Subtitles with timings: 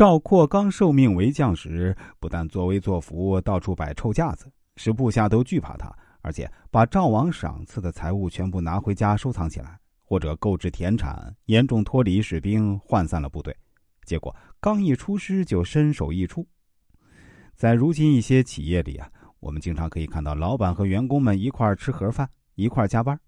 [0.00, 13.54] 赵括刚受命为将时，不但作威作福，到处摆臭架子，使部下都惧怕他，而且把赵王赏赐的财物全部拿回家收藏起来，或者购置田产，严重脱离士兵，涣散了部队。
[14.06, 16.48] 结果刚一出师就身首异处。
[17.54, 19.06] 在如今一些企业里啊，
[19.38, 23.20] 我们经常可以看到老板和员工们一块吃盒饭，一块加班，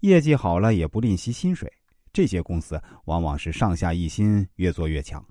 [0.00, 1.70] 业绩好了也不吝惜薪水。
[2.14, 5.22] 这些公司往往是上下一心，越做越强。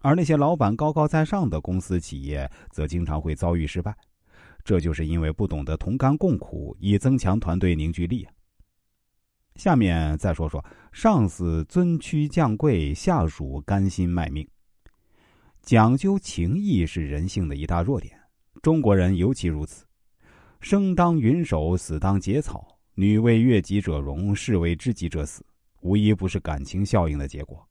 [0.00, 3.94] 而那些老板高高在上的公司企业，则经常会遭遇失败，
[4.64, 8.26] 这就是因为不懂得同甘共苦，以增强团队凝聚力。
[9.56, 14.46] 下面再说说上司尊屈降贵，下属甘心卖命。
[15.62, 18.16] 讲究情义是人性的一大弱点，
[18.62, 19.84] 中国人尤其如此。
[20.60, 22.78] 生当云手，死当节草。
[22.94, 25.44] 女为悦己者容，士为知己者死，
[25.82, 27.64] 无一不是感情效应的结果。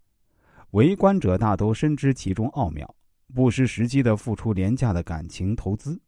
[0.71, 2.95] 围观者大都深知其中奥妙，
[3.34, 5.99] 不失时机的付出廉价的感情投资，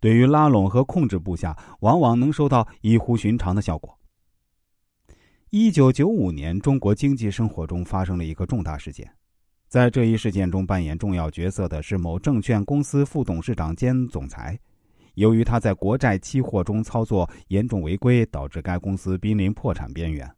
[0.00, 3.96] 对于拉拢和控制部下，往往能收到异乎寻常的效果。
[5.50, 9.08] 一九九五年，中国经济生活中发生了一个重大事件，
[9.68, 14.58] 在这一事件中扮演重要角色的是某证券公司副董事长兼总裁，
[15.14, 20.28] 由于他在国债期货中操作严重违规，导致该公司濒临破产边缘。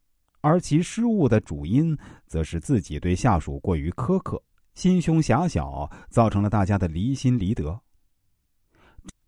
[0.46, 4.40] 而其失误的主因，则是自己对下属过于苛刻，
[4.76, 7.76] 心胸狭小，造成了大家的离心离德。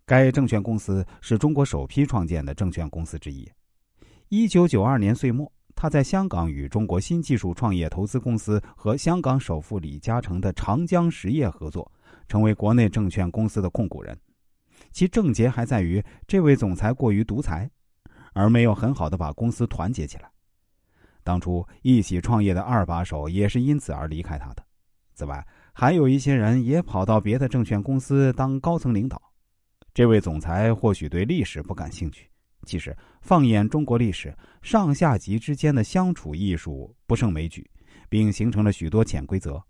[0.07, 3.51] 该证券公司是中国首批创建的证券公司之一。
[4.29, 11.91] 一九九二年岁末，他在香港与中国新技术创业投资公司和香港首富李嘉诚的长江实业合作，
[12.29, 14.17] 成为国内证券公司的控股人。
[14.93, 17.69] 其症结还在于这位总裁过于独裁，
[18.35, 20.31] 而没有很好的把公司团结起来。
[21.29, 24.65] 当初一起创业的二把手也是因此而离开他的。
[25.13, 29.21] 此外，还有一些人也跑到别的证券公司当高层领导。
[29.93, 32.31] 这位总裁或许对历史不感兴趣，
[32.65, 37.71] 其实放眼中国历史，上下级之间的相处艺术不胜枚举，
[38.09, 39.63] 并形成了许多潜规则。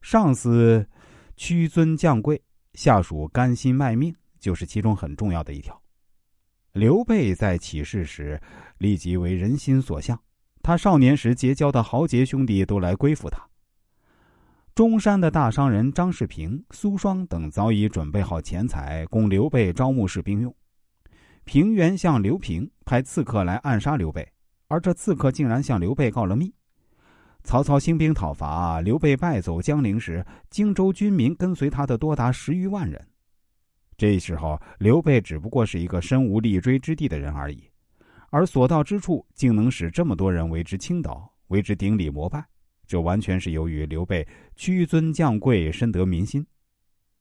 [0.00, 0.88] 上司
[1.36, 2.42] 屈尊降贵，
[2.72, 5.78] 下属甘心卖命，就是其中很重要的一条。
[6.72, 8.40] 刘备在起事时，
[8.78, 10.18] 立即为人心所向。
[10.64, 13.38] 他少年时结交的豪杰兄弟都来归附他。
[14.74, 20.52] 中山的大商人张世平、苏双等早已准备好钱财，供刘备招募士兵用。
[21.44, 24.26] 平原相刘平派刺客来暗杀刘备，
[24.68, 26.50] 而这刺客竟然向刘备告了密。
[27.42, 33.06] 曹操兴兵讨伐，刘备败走江陵时，荆州军民跟随他的多达十余万人。
[33.98, 37.68] 这时候，刘备只不过是一个身无立锥之地的人而已。
[38.34, 42.44] 而所到之处，竟能使这么多人为之倾倒，为之顶礼膜拜，
[42.84, 46.44] 这完全是由于刘备屈尊降贵，深得民心。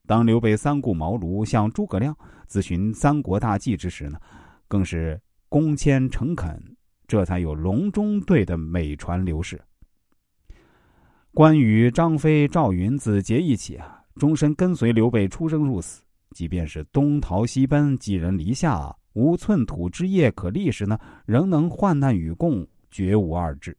[0.07, 2.18] 当刘备三顾茅庐向诸葛亮
[2.50, 4.19] 咨询三国大计之时呢，
[4.68, 6.59] 更是恭谦诚恳，
[7.06, 9.62] 这才有隆中对的美传刘氏。
[11.31, 18.96] 关羽、张飞、赵云自结义起啊，终身跟随刘备出生入死，即便是东逃西奔，寄人篱下。
[19.13, 23.78] 无寸土之业可立时呢，仍能患难与共，绝无二致。